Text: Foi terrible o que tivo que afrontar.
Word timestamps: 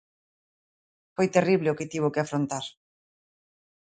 Foi 1.15 1.27
terrible 1.35 1.67
o 1.73 1.77
que 1.77 1.89
tivo 1.91 2.13
que 2.13 2.21
afrontar. 2.23 2.65